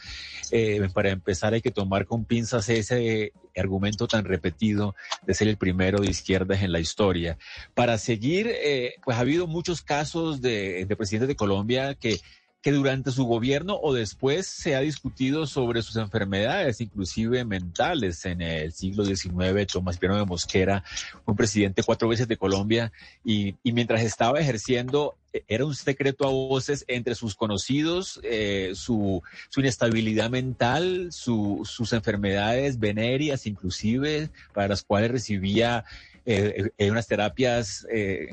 [0.51, 5.57] eh, para empezar, hay que tomar con pinzas ese argumento tan repetido de ser el
[5.57, 7.38] primero de izquierdas en la historia.
[7.73, 12.19] Para seguir, eh, pues ha habido muchos casos de, de presidentes de Colombia que
[12.65, 18.25] que durante su gobierno o después se ha discutido sobre sus enfermedades, inclusive mentales.
[18.25, 20.84] En el siglo XIX, Tomás Piano de Mosquera,
[21.28, 22.91] un presidente cuatro veces de Colombia,
[23.23, 29.21] y, mientras estaba ejerciendo, e, era un secreto a voces entre sus conocidos, eh, su,
[29.56, 35.86] inestabilidad mental, sus enfermedades venéreas, inclusive, para las cuales recibía
[36.25, 37.86] eh, eh, unas terapias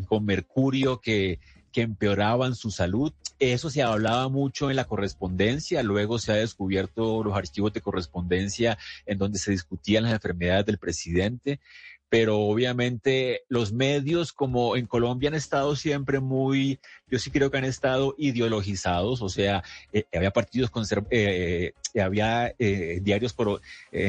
[0.09, 1.39] con mercurio que
[1.75, 3.13] empeoraban su salud.
[3.43, 8.79] Eso se hablaba mucho en la correspondencia, luego se ha descubierto los archivos de correspondencia
[9.05, 11.59] en donde se discutían las enfermedades del presidente
[12.13, 16.79] pero obviamente los medios como en Colombia han estado siempre muy,
[17.11, 20.71] yo sí creo que han estado ideologizados, o sea, eh, había partidos,
[21.09, 22.55] eh, eh, había
[23.01, 23.63] diarios por,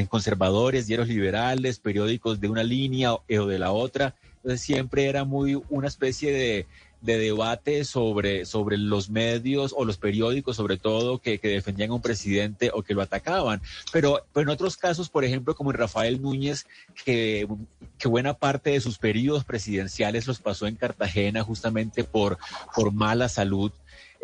[0.10, 5.56] conservadores, diarios liberales, periódicos de una línea o de la otra, entonces siempre era muy
[5.70, 6.68] una especie de
[7.04, 11.96] de debate sobre, sobre los medios o los periódicos, sobre todo, que, que defendían a
[11.96, 13.62] un presidente o que lo atacaban.
[13.92, 16.66] Pero, pero, en otros casos, por ejemplo, como en Rafael Núñez,
[17.04, 17.46] que,
[17.98, 22.38] que buena parte de sus periodos presidenciales los pasó en Cartagena justamente por,
[22.74, 23.72] por mala salud.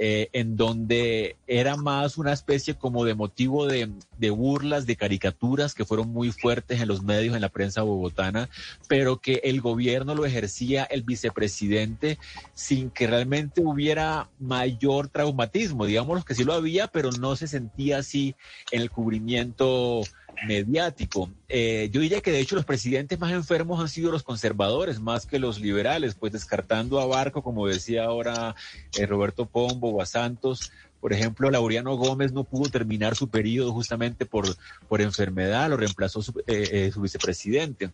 [0.01, 5.73] Eh, en donde era más una especie como de motivo de, de, burlas, de caricaturas
[5.73, 8.47] que fueron muy fuertes en los medios, en la prensa bogotana,
[8.87, 12.17] pero que el gobierno lo ejercía el vicepresidente
[12.53, 15.85] sin que realmente hubiera mayor traumatismo.
[15.85, 18.35] Digamos que sí lo había, pero no se sentía así
[18.71, 20.03] en el cubrimiento
[20.45, 21.29] mediático.
[21.47, 25.25] Eh, yo diría que de hecho los presidentes más enfermos han sido los conservadores más
[25.25, 28.55] que los liberales, pues descartando a Barco, como decía ahora
[28.97, 30.71] eh, Roberto Pombo o a Santos.
[30.99, 34.45] Por ejemplo, Laureano Gómez no pudo terminar su periodo justamente por,
[34.89, 37.91] por enfermedad, lo reemplazó su, eh, su vicepresidente.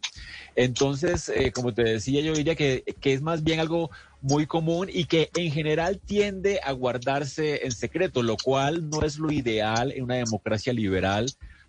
[0.55, 5.05] Entonces, como te decía, yo diría que, que es más bien algo muy común y
[5.05, 10.03] que en general tiende a guardarse en secreto, lo cual no es lo ideal en
[10.03, 11.27] una democracia liberal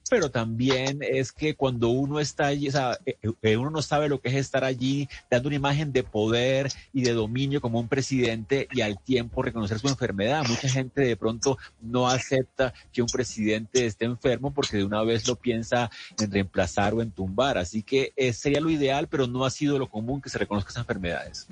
[0.09, 4.09] pero también es que cuando uno está allí, o sea, eh, eh, uno no sabe
[4.09, 7.89] lo que es estar allí dando una imagen de poder y de dominio como un
[7.89, 10.45] presidente y al tiempo reconocer su enfermedad.
[10.49, 15.27] Mucha gente de pronto no acepta que un presidente esté enfermo porque de una vez
[15.27, 17.59] lo piensa en reemplazar o en tumbar.
[17.59, 20.71] Así que eh, sería lo ideal, pero no ha sido lo común que se reconozca
[20.71, 21.49] esas enfermedades.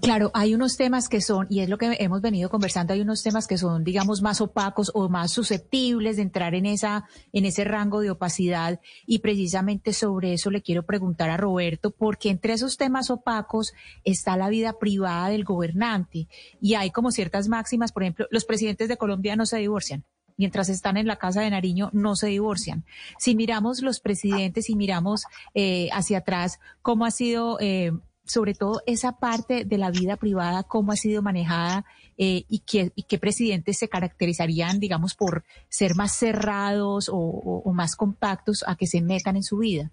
[0.00, 3.22] Claro, hay unos temas que son, y es lo que hemos venido conversando, hay unos
[3.22, 7.64] temas que son, digamos, más opacos o más susceptibles de entrar en esa, en ese
[7.64, 8.80] rango de opacidad.
[9.06, 13.72] Y precisamente sobre eso le quiero preguntar a Roberto, porque entre esos temas opacos
[14.04, 16.28] está la vida privada del gobernante.
[16.60, 20.04] Y hay como ciertas máximas, por ejemplo, los presidentes de Colombia no se divorcian
[20.38, 22.84] mientras están en la casa de Nariño no se divorcian.
[23.18, 27.92] Si miramos los presidentes y miramos eh, hacia atrás cómo ha sido eh,
[28.28, 31.84] sobre todo esa parte de la vida privada, cómo ha sido manejada
[32.16, 37.96] eh, y, qué, y qué presidentes se caracterizarían, digamos, por ser más cerrados o, más
[37.96, 39.90] compactos a que se metan en su vida.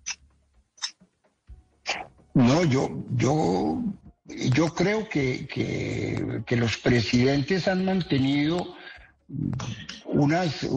[2.33, 3.81] No, yo, yo,
[4.25, 8.75] yo creo que, que los presidentes han mantenido
[10.05, 10.69] unas, eh,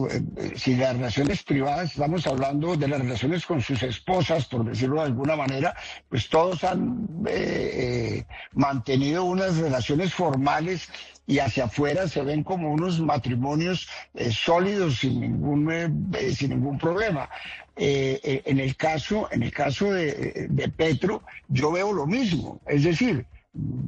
[0.55, 5.07] si las relaciones privadas, estamos hablando de las relaciones con sus esposas, por decirlo de
[5.07, 5.75] alguna manera,
[6.09, 10.89] pues todos han eh, eh, mantenido unas relaciones formales
[11.27, 13.87] y hacia afuera se ven como unos matrimonios
[14.31, 17.29] sólidos sin ningún, sin ningún problema.
[17.75, 23.27] en el caso, en el caso de, de Petro, yo veo lo mismo, es decir,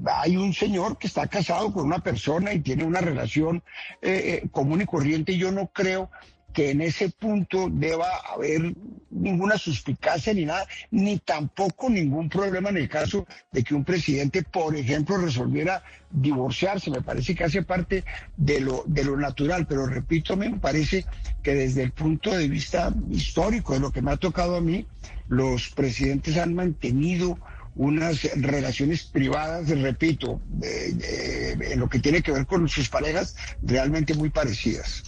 [0.06, 3.64] hay un señor que está casado con una persona y tiene una relación
[4.02, 6.10] eh, eh, común y corriente yo no creo
[6.54, 8.74] que en ese punto deba haber
[9.10, 14.44] ninguna suspicacia ni nada, ni tampoco ningún problema en el caso de que un presidente,
[14.44, 16.92] por ejemplo, resolviera divorciarse.
[16.92, 18.04] Me parece que hace parte
[18.38, 21.06] de lo, de lo natural, pero repito, me parece
[21.42, 24.86] que desde el punto de vista histórico, de lo que me ha tocado a mí,
[25.28, 27.38] los presidentes han mantenido
[27.76, 34.30] unas relaciones privadas, repito, en lo que tiene que ver con sus parejas, realmente muy
[34.30, 35.04] parecidas.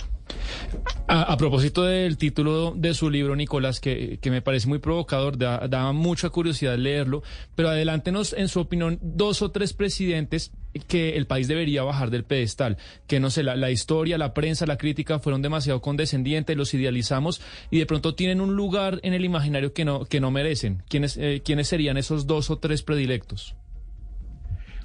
[1.08, 5.92] A, propósito del título de su libro, Nicolás, que, me parece muy provocador, da, daba
[5.92, 7.24] mucha curiosidad leerlo,
[7.56, 10.52] pero adelántenos, en su opinión, dos o tres presidentes
[10.88, 14.78] que el país debería bajar del pedestal, que no sé, la, historia, la prensa, la
[14.78, 19.74] crítica fueron demasiado condescendientes, los idealizamos y de pronto tienen un lugar en el imaginario
[19.74, 20.84] que no, que no merecen.
[20.90, 23.56] ¿Quiénes, eh, ¿Quiénes serían esos dos o tres predilectos?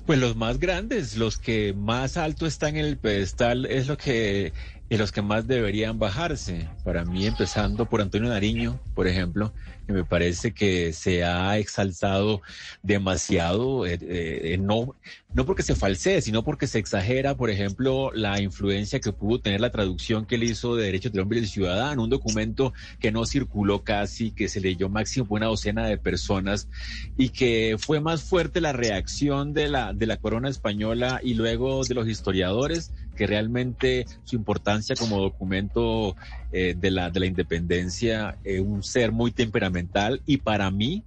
[0.07, 4.55] Pues los más grandes, los que más alto están en el pedestal es lo que
[4.91, 6.69] y los que más deberían bajarse.
[6.85, 9.53] Para mí, empezando por Antonio Nariño, por ejemplo,
[9.87, 12.41] que me parece que se ha exaltado
[12.83, 14.95] demasiado, eh, eh, no,
[15.33, 19.61] no porque se falsee, sino porque se exagera, por ejemplo, la influencia que pudo tener
[19.61, 23.13] la traducción que él hizo de Derechos del Hombre y del Ciudadano, un documento que
[23.13, 26.69] no circuló casi, que se leyó máximo una docena de personas
[27.17, 31.85] y que fue más fuerte la reacción de la, de la corona española y luego
[31.85, 36.15] de los historiadores que realmente su importancia como documento
[36.53, 41.03] eh, de, la, de la independencia, es un ser muy temperamental y para mí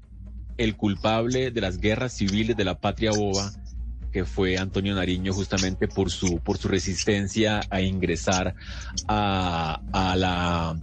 [0.58, 3.54] el culpable de las guerras civiles de la patria boba
[4.12, 8.56] que fue Antonio Nariño justamente por su, por su resistencia a ingresar
[9.08, 10.78] a, a la,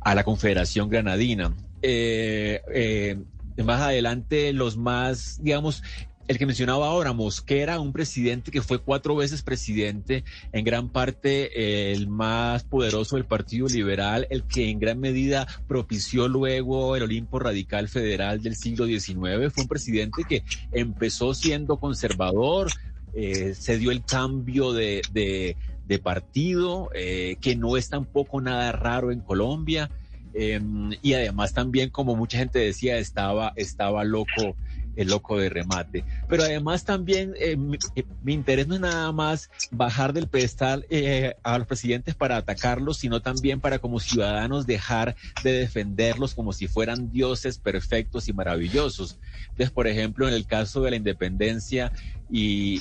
[0.00, 1.52] a la Confederación Granadina.
[1.82, 3.18] Eh, eh,
[3.64, 5.82] más adelante, los más, digamos,
[6.30, 11.50] el que mencionaba ahora, Mosquera, un presidente que fue cuatro veces presidente, en gran parte
[11.60, 17.02] eh, el más poderoso del Partido Liberal, el que en gran medida propició luego el
[17.02, 22.70] Olimpo Radical Federal del siglo XIX, fue un presidente que empezó siendo conservador,
[23.12, 29.10] eh, se dio el cambio de, de, partido, eh, que no es tampoco nada raro
[29.10, 29.90] en Colombia.
[30.32, 34.54] Em, y además también, como mucha gente decía, estaba, estaba loco
[34.96, 36.04] el loco de remate.
[36.28, 37.56] Pero además también eh,
[37.94, 42.36] eh, mi, interés no es nada más bajar del pedestal eh, a los presidentes para
[42.36, 48.32] atacarlos, sino también para como ciudadanos dejar de defenderlos como si fueran dioses perfectos y
[48.32, 49.18] maravillosos.
[49.50, 51.92] Entonces, por ejemplo, en el caso de la independencia,
[52.32, 52.80] y,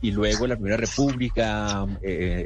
[0.00, 2.44] y, luego la Primera República, eh,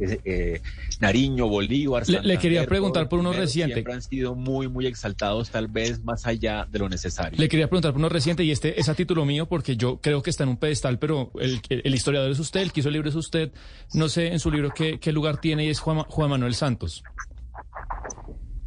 [0.00, 0.60] eh, eh,
[1.00, 2.08] Nariño, Bolívar.
[2.08, 3.74] le, quería preguntar por uno reciente.
[3.74, 7.38] Siempre han sido muy, muy exaltados, tal vez más allá de lo necesario.
[7.38, 10.22] Le quería preguntar por uno reciente, y este es a título mío, porque yo creo
[10.22, 12.94] que está en un pedestal, pero el, el historiador es usted, el que hizo el
[12.94, 13.52] libro es usted.
[13.92, 17.02] No sé en su libro qué, qué lugar tiene y es Juan, Juan Manuel Santos.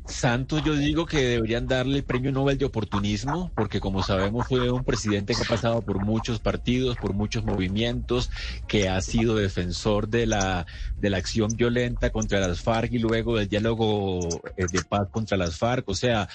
[0.10, 4.72] Santos yo digo que deberían darle el premio Nobel de oportunismo, porque como sabemos fue
[4.72, 8.32] un presidente que ha pasado por muchos partidos, por muchos movimientos,
[8.68, 10.66] que ha sido defensor de la,
[10.98, 15.38] de la acción violenta contra las FARC y luego del diálogo eh, de paz contra
[15.38, 15.88] las FARC.
[15.88, 16.28] O sea,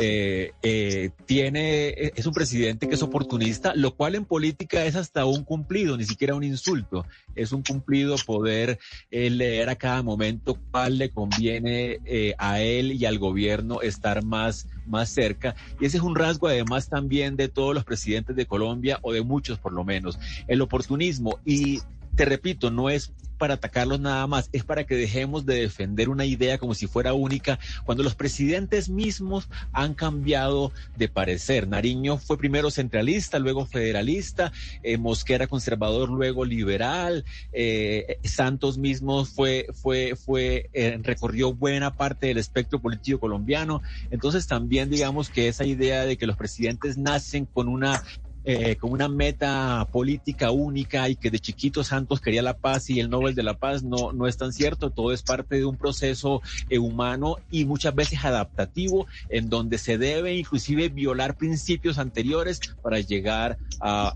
[0.00, 5.26] eh, eh, tiene, es un presidente que es oportunista, lo cual en política es hasta
[5.26, 7.06] un cumplido, ni siquiera un insulto.
[7.34, 8.78] Es un cumplido poder
[9.10, 12.00] leer a cada momento cuál le conviene
[12.38, 15.54] a él y al gobierno estar más, más cerca.
[15.80, 19.22] Y ese es un rasgo además también de todos los presidentes de Colombia, o de
[19.22, 21.38] muchos por lo menos, el oportunismo.
[21.44, 21.80] Y
[22.18, 26.24] te repito, no es para atacarlos nada más, es para que dejemos de defender una
[26.24, 31.68] idea como si fuera única, cuando los presidentes mismos han cambiado de parecer.
[31.68, 34.50] Nariño fue primero centralista, luego federalista,
[34.82, 42.26] eh, Mosquera conservador, luego liberal, eh, Santos mismo fue, fue, fue, eh, recorrió buena parte
[42.26, 43.80] del espectro político colombiano.
[44.10, 48.02] Entonces también digamos que esa idea de que los presidentes nacen con una
[48.44, 53.00] eh, con una meta política única y que de chiquito Santos quería la paz y
[53.00, 54.90] el Nobel de la Paz, no, no es tan cierto.
[54.90, 59.98] Todo es parte de un proceso eh, humano y muchas veces adaptativo en donde se
[59.98, 64.14] debe inclusive violar principios anteriores para llegar a,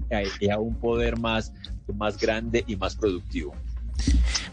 [0.50, 1.52] a, un poder más,
[1.94, 3.54] más grande y más productivo.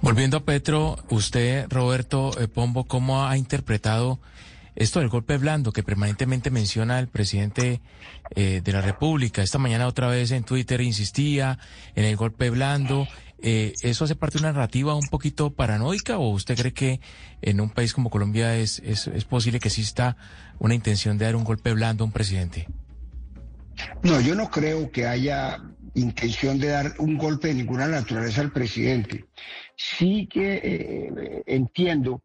[0.02, 4.20] Volviendo a Petro, usted, Roberto eh, Pombo, ¿cómo ha interpretado
[4.80, 7.82] esto del golpe blando que permanentemente menciona el presidente
[8.36, 9.44] eh, de la República.
[9.44, 11.60] Esta mañana otra vez en Twitter insistía
[11.96, 13.06] en el golpe blando.
[13.42, 17.02] Eh, ¿Eso hace parte de una narrativa un poquito paranoica o usted cree que
[17.42, 20.16] en un país como Colombia es, es, posible que exista
[20.60, 22.68] una intención de dar un golpe blando a un presidente?
[24.02, 25.62] No, yo no creo que haya
[25.94, 29.26] intención de dar un golpe de ninguna naturaleza al presidente.
[29.76, 32.22] Sí que eh, entiendo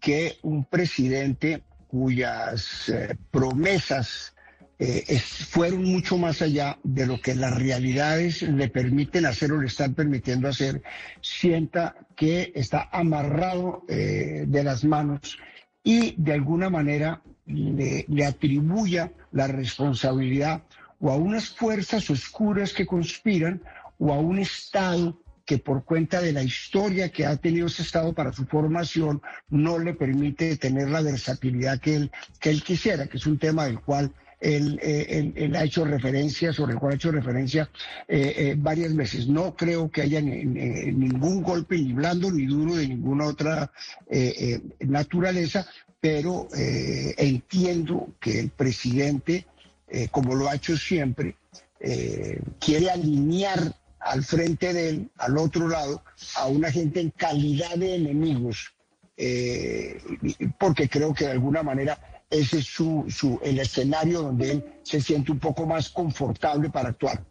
[0.00, 4.34] que un presidente cuyas eh, promesas
[4.78, 9.66] eh, fueron mucho más allá de lo que las realidades le permiten hacer o le
[9.66, 10.82] están permitiendo hacer,
[11.20, 15.36] sienta que está amarrado eh, de las manos
[15.82, 20.62] y de alguna manera le, le atribuya la responsabilidad
[21.00, 23.60] o a unas fuerzas oscuras que conspiran
[23.98, 28.12] o a un Estado que por cuenta de la historia que ha tenido ese Estado
[28.12, 33.16] para su formación no le permite tener la versatilidad que él, que él quisiera, que
[33.16, 37.10] es un tema del cual él, eh, ha hecho referencia, sobre el cual ha hecho
[37.10, 37.70] referencia
[38.06, 39.26] eh, eh, varias veces.
[39.26, 43.72] No creo que haya ningún golpe ni blando ni duro de ninguna otra
[44.80, 45.66] naturaleza,
[45.98, 46.48] pero
[47.16, 49.46] entiendo que el presidente,
[50.10, 51.36] como lo ha hecho siempre,
[52.60, 53.74] quiere alinear
[54.08, 56.02] al frente de él, al otro lado,
[56.36, 58.72] a una gente en calidad de enemigos,
[59.16, 60.00] eh,
[60.58, 65.00] porque creo que de alguna manera ese es su, su, el escenario donde él se
[65.00, 67.24] siente un poco más confortable para actuar.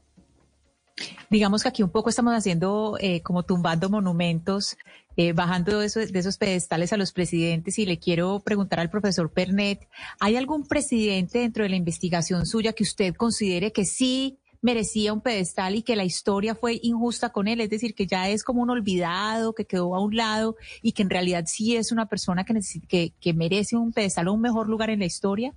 [1.30, 4.78] Digamos que aquí un poco estamos haciendo eh, como tumbando monumentos,
[5.16, 9.32] eh, bajando esos, de esos pedestales a los presidentes y le quiero preguntar al profesor
[9.32, 9.88] Pernet,
[10.20, 15.22] ¿hay algún presidente dentro de la investigación suya que usted considere que sí merecía un
[15.22, 18.62] pedestal y que la historia fue injusta con él, es decir, que ya es como
[18.62, 22.44] un olvidado, que quedó a un lado y que en realidad sí es una persona
[22.44, 25.54] que, que, merece un pedestal o un mejor lugar en la historia?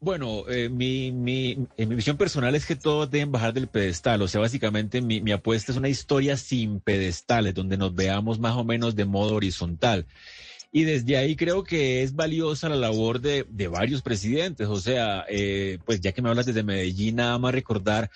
[0.00, 4.22] Bueno, eh, mi, mi, eh, mi, visión personal es que todos deben bajar del pedestal.
[4.22, 8.56] O sea, básicamente mi, mi apuesta es una historia sin pedestales, donde nos veamos más
[8.56, 10.06] o menos de modo horizontal.
[10.70, 14.68] Y desde ahí creo que es valiosa la labor de, de varios presidentes.
[14.68, 18.10] O sea, eh, pues ya que me hablas desde Medellín, nada más recordar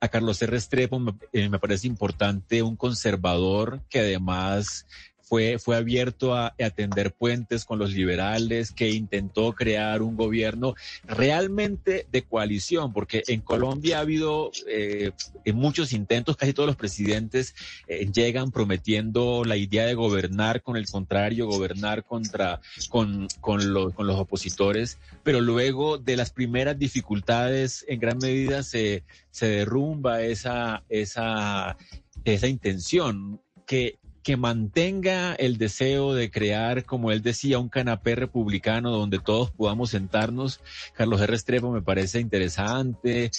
[0.00, 0.56] a Carlos R.
[0.56, 4.86] Estrepo, me, eh, me parece importante un conservador que además
[5.28, 10.74] fue, fue abierto a, a, atender puentes con los liberales, que intentó crear un gobierno
[11.04, 15.12] realmente de coalición, porque en Colombia ha habido eh,
[15.52, 17.54] muchos intentos, casi todos los presidentes
[17.86, 24.06] eh, llegan prometiendo la idea de gobernar con el contrario, gobernar contra, con, con, con
[24.06, 30.84] los opositores, pero luego de las primeras dificultades en gran medida se, se derrumba esa,
[30.88, 31.76] esa,
[32.24, 33.98] esa intención que
[34.28, 39.88] que mantenga el deseo de crear, como él decía, un canapé republicano donde todos podamos
[39.88, 40.60] sentarnos.
[40.92, 41.34] Carlos R.
[41.34, 43.30] Estrepo me parece interesante.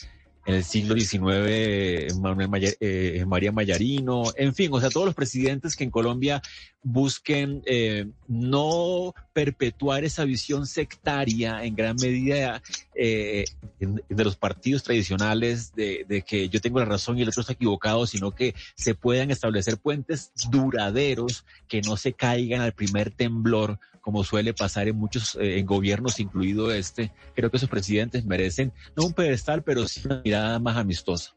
[0.46, 5.76] En el siglo XIX, Manuel eh, María Mayarino, en fin, o sea, todos los presidentes
[5.76, 6.42] que en Colombia
[6.82, 12.62] busquen eh, no perpetuar esa visión sectaria en gran medida
[12.96, 13.46] eh,
[13.80, 17.54] de los partidos tradicionales de, de, que yo tengo la razón y el otro está
[17.54, 23.80] equivocado, sino que se puedan establecer puentes duraderos que no se caigan al primer temblor,
[24.10, 27.12] como suele pasar en muchos eh, en gobiernos, incluido este.
[27.36, 31.36] Creo que esos presidentes merecen no un pedestal, pero sí una mirada más amistosa.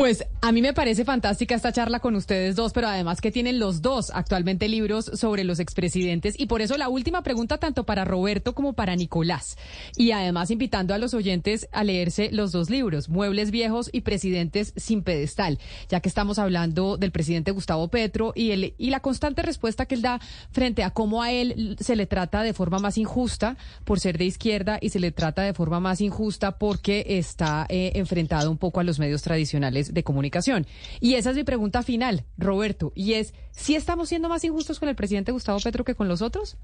[0.00, 3.58] Pues a mí me parece fantástica esta charla con ustedes dos, pero además que tienen
[3.58, 8.06] los dos actualmente libros sobre los expresidentes y por eso la última pregunta tanto para
[8.06, 9.58] Roberto como para Nicolás.
[9.98, 14.72] Y además invitando a los oyentes a leerse los dos libros, Muebles Viejos y Presidentes
[14.74, 15.58] sin Pedestal,
[15.90, 19.96] ya que estamos hablando del presidente Gustavo Petro y, el, y la constante respuesta que
[19.96, 20.18] él da
[20.50, 24.24] frente a cómo a él se le trata de forma más injusta por ser de
[24.24, 28.80] izquierda y se le trata de forma más injusta porque está eh, enfrentado un poco
[28.80, 30.66] a los medios tradicionales de comunicación.
[31.00, 34.88] Y esa es mi pregunta final, Roberto, y es, ¿si estamos siendo más injustos con
[34.88, 36.56] el presidente Gustavo Petro que con los otros?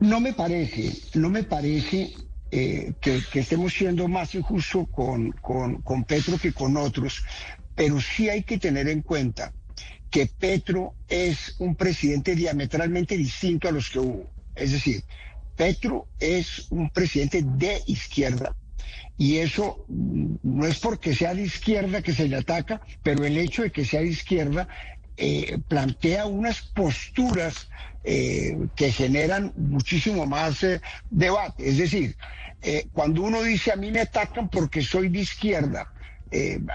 [0.00, 2.12] No me parece, no me parece
[2.50, 7.24] eh, que, que, estemos siendo más injustos con, con, con Petro que con otros,
[7.74, 9.52] pero sí hay que tener en cuenta
[10.10, 14.30] que Petro es un presidente diametralmente distinto a los que hubo.
[14.54, 15.02] Es decir,
[15.56, 18.54] Petro es un presidente de izquierda,
[19.16, 23.62] y eso no es porque sea de izquierda que se le ataca, pero el hecho
[23.62, 24.68] de que sea de izquierda
[25.16, 27.68] eh, plantea unas posturas
[28.06, 31.66] eh, que generan muchísimo más eh, debate.
[31.66, 32.14] Es decir,
[32.60, 35.90] eh, cuando uno dice a mí me atacan porque soy de izquierda,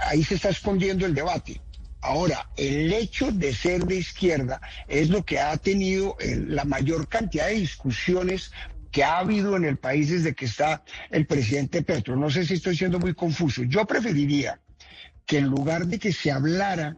[0.08, 1.62] ahí se está escondiendo el debate.
[2.02, 6.16] Ahora, el hecho de ser de izquierda es lo que ha tenido
[6.48, 8.52] la mayor cantidad de discusiones
[8.92, 12.16] que ha habido en el país desde que está el presidente Petro.
[12.16, 13.64] No sé si estoy siendo muy confuso.
[13.64, 14.60] Yo preferiría
[15.26, 16.98] que en lugar de que se hablara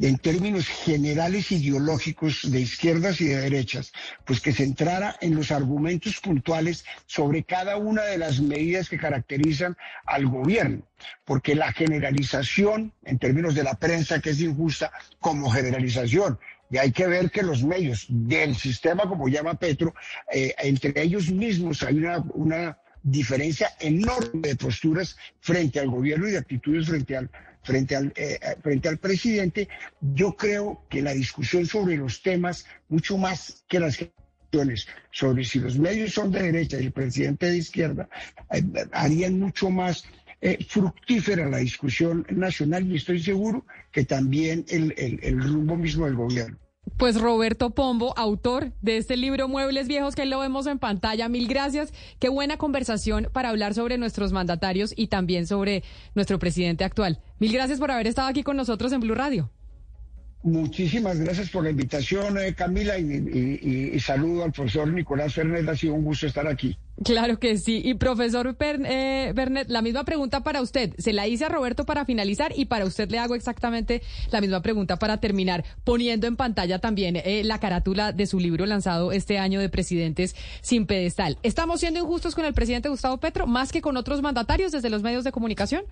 [0.00, 3.92] en términos generales ideológicos de izquierdas y de derechas,
[4.24, 8.98] pues que se entrara en los argumentos puntuales sobre cada una de las medidas que
[8.98, 9.76] caracterizan
[10.06, 10.82] al gobierno,
[11.24, 16.38] porque la generalización, en términos de la prensa, que es injusta como generalización,
[16.70, 19.94] y hay que ver que los medios del sistema, como llama Petro,
[20.32, 26.32] eh, entre ellos mismos hay una, una diferencia enorme de posturas frente al gobierno y
[26.32, 27.30] de actitudes frente al,
[27.62, 29.68] frente al, eh, frente al presidente.
[30.00, 35.60] Yo creo que la discusión sobre los temas, mucho más que las cuestiones sobre si
[35.60, 38.08] los medios son de derecha y el presidente de izquierda,
[38.50, 38.62] eh,
[38.92, 40.04] harían mucho más
[40.40, 46.04] eh, fructífera la discusión nacional y estoy seguro que también el, el, el rumbo mismo
[46.06, 46.56] del gobierno.
[46.96, 51.46] Pues Roberto Pombo, autor de este libro Muebles Viejos que lo vemos en pantalla, mil
[51.46, 51.92] gracias.
[52.18, 55.82] Qué buena conversación para hablar sobre nuestros mandatarios y también sobre
[56.14, 57.20] nuestro presidente actual.
[57.38, 59.50] Mil gracias por haber estado aquí con nosotros en Blue Radio.
[60.42, 65.68] Muchísimas gracias por la invitación, eh, Camila, y, y, y, saludo al profesor Nicolás Fernández.
[65.68, 66.78] Ha sido un gusto estar aquí.
[67.04, 67.80] Claro que sí.
[67.84, 70.94] Y profesor eh, Bernet, la misma pregunta para usted.
[70.98, 74.62] Se la hice a Roberto para finalizar y para usted le hago exactamente la misma
[74.62, 79.38] pregunta para terminar, poniendo en pantalla también eh, la carátula de su libro lanzado este
[79.38, 81.38] año de Presidentes sin Pedestal.
[81.42, 85.02] ¿Estamos siendo injustos con el presidente Gustavo Petro más que con otros mandatarios desde los
[85.02, 85.84] medios de comunicación?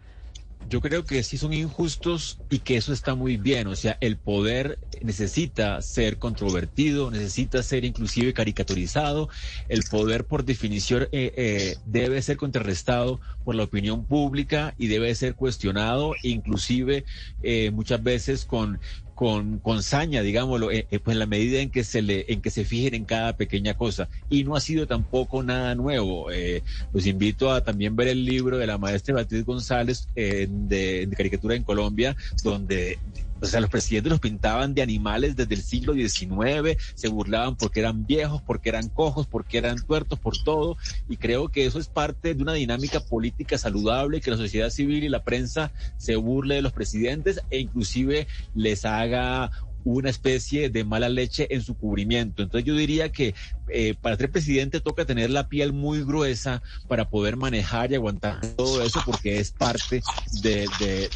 [0.68, 3.68] Yo creo que sí son injustos y que eso está muy bien.
[3.68, 9.28] O sea, el poder necesita ser controvertido, necesita ser inclusive caricaturizado.
[9.68, 15.14] El poder, por definición, eh, eh, debe ser contrarrestado por la opinión pública y debe
[15.14, 17.04] ser cuestionado, inclusive
[17.42, 18.80] eh, muchas veces con
[19.16, 22.42] con, con saña, digámoslo, eh, eh, pues en la medida en que se le, en
[22.42, 24.10] que se fijen en cada pequeña cosa.
[24.28, 26.30] Y no ha sido tampoco nada nuevo.
[26.30, 26.62] Eh,
[26.92, 31.54] los invito a también ver el libro de la maestra Beatriz González de, de, caricatura
[31.54, 32.14] en Colombia,
[32.44, 32.98] donde
[33.40, 37.80] o sea, los presidentes los pintaban de animales desde el siglo XIX, se burlaban porque
[37.80, 40.76] eran viejos, porque eran cojos, porque eran tuertos, por todo.
[41.08, 45.04] Y creo que eso es parte de una dinámica política saludable, que la sociedad civil
[45.04, 49.50] y la prensa se burle de los presidentes e inclusive les haga
[49.94, 52.42] una especie de mala leche en su cubrimiento.
[52.42, 53.34] Entonces yo diría que
[53.68, 58.40] eh, para ser presidente toca tener la piel muy gruesa para poder manejar y aguantar
[58.56, 60.02] todo eso porque es parte
[60.42, 60.66] de,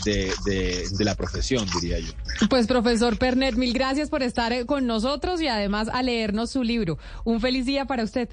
[0.04, 2.12] de, la profesión, diría yo.
[2.48, 6.62] Pues profesor Pernet, mil gracias por estar eh, con nosotros y además a leernos su
[6.62, 6.98] libro.
[7.24, 8.28] Un feliz día para usted.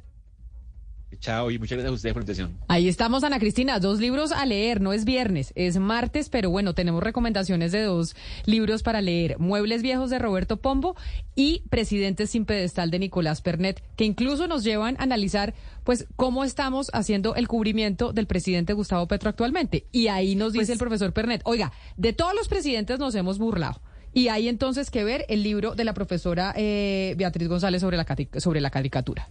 [1.20, 2.58] Chao y muchas gracias a ustedes por la invitación.
[2.68, 6.74] Ahí estamos, Ana Cristina, dos libros a leer, no es viernes, es martes, pero bueno,
[6.74, 10.95] tenemos recomendaciones de dos libros para leer, Muebles Viejos de Roberto Pombo
[11.34, 15.53] y Presidentes sin Pedestal de Nicolás Pernet, que incluso nos llevan a analizar
[15.84, 19.86] pues cómo estamos haciendo el cubrimiento del presidente Gustavo Petro actualmente.
[19.91, 23.39] Y ahí nos dice pues el profesor Pernet, oiga, de todos los presidentes nos hemos
[23.39, 23.82] burlado.
[24.14, 28.05] Y hay entonces que ver el libro de la profesora eh, Beatriz González sobre la,
[28.39, 29.30] sobre la caricatura.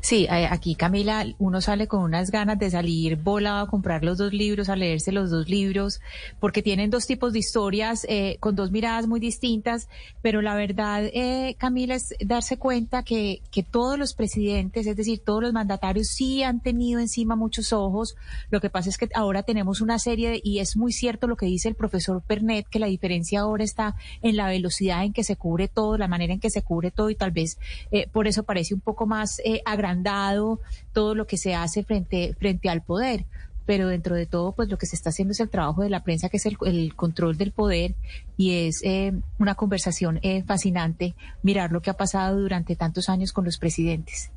[0.00, 4.32] Sí, aquí Camila, uno sale con unas ganas de salir volado a comprar los dos
[4.32, 6.00] libros, a leerse los dos libros,
[6.40, 9.88] porque tienen dos tipos de historias eh, con dos miradas muy distintas,
[10.20, 15.20] pero la verdad, eh, Camila, es darse cuenta que, que todos los presidentes, es decir,
[15.24, 18.16] todos los mandatarios sí han tenido encima muchos ojos.
[18.50, 21.46] Lo que pasa es que ahora tenemos una serie, y es muy cierto lo que
[21.46, 25.36] dice el profesor Pernet, que la diferencia ahora está en la velocidad en que se
[25.36, 27.58] cubre todo, la manera en que se cubre todo, y tal vez
[27.90, 29.40] eh, por eso parece un poco más
[29.72, 30.60] agrandado
[30.92, 33.24] todo lo que se hace frente, frente al poder.
[33.64, 36.02] Pero dentro de todo, pues lo que se está haciendo es el trabajo de la
[36.02, 37.94] prensa, que es el, control del poder,
[38.36, 43.32] y es eh, una conversación eh, fascinante mirar lo que ha pasado durante tantos años
[43.32, 44.30] con los presidentes.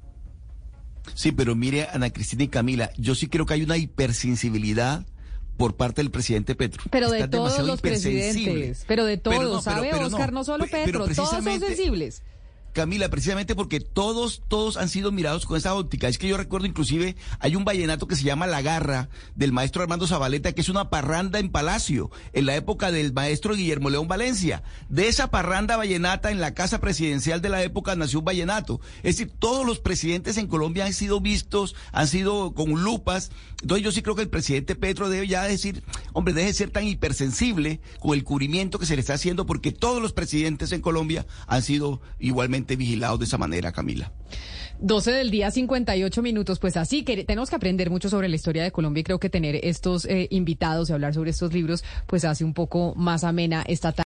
[1.13, 5.05] Sí, pero mire, Ana Cristina y Camila, yo sí creo que hay una hipersensibilidad
[5.57, 6.83] por parte del presidente Petro.
[6.89, 10.33] Pero de todos los presidentes, pero de todos, ¿sabe, Oscar?
[10.33, 12.23] No, solo Petro, todos son sensibles.
[12.75, 16.09] Camila, precisamente porque todos, todos han sido mirados con esa óptica.
[16.09, 19.81] Es que yo recuerdo inclusive, hay un vallenato que se llama La Garra, del maestro
[19.81, 24.09] Armando Zabaleta, que es una parranda en Palacio, en la época del maestro Guillermo León
[24.09, 24.61] Valencia.
[24.89, 28.81] De esa parranda vallenata en la casa presidencial de la época nació un vallenato.
[28.97, 33.31] Es decir, todos los presidentes en Colombia han sido vistos, han sido con lupas.
[33.61, 36.69] Entonces yo sí creo que el presidente Petro debe ya decir, hombre, deje de ser
[36.71, 40.81] tan hipersensible con el cubrimiento que se le está haciendo, porque todos los presidentes en
[40.81, 44.11] Colombia han sido igualmente vigilado de esa manera, Camila.
[44.79, 46.59] 12 del día, 58 minutos.
[46.59, 49.29] Pues así que tenemos que aprender mucho sobre la historia de Colombia y creo que
[49.29, 53.63] tener estos eh, invitados y hablar sobre estos libros, pues hace un poco más amena
[53.67, 54.03] esta tarde.